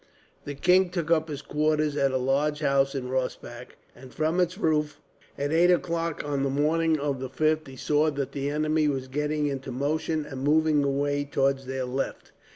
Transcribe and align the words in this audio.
The 0.45 0.55
king 0.55 0.89
took 0.89 1.11
up 1.11 1.29
his 1.29 1.43
quarters 1.43 1.95
at 1.95 2.09
a 2.11 2.17
large 2.17 2.61
house 2.61 2.95
in 2.95 3.07
Rossbach; 3.09 3.75
and 3.95 4.11
from 4.11 4.39
its 4.39 4.57
roof, 4.57 4.99
at 5.37 5.51
eight 5.53 5.69
o'clock 5.69 6.23
on 6.25 6.41
the 6.41 6.49
morning 6.49 6.97
of 6.99 7.19
the 7.19 7.29
5th, 7.29 7.67
he 7.67 7.75
saw 7.75 8.09
that 8.09 8.31
the 8.31 8.49
enemy 8.49 8.87
were 8.87 9.01
getting 9.01 9.45
into 9.45 9.71
motion 9.71 10.25
and 10.25 10.43
moving 10.43 10.83
away 10.83 11.23
towards 11.25 11.67
their 11.67 11.85
left. 11.85 12.31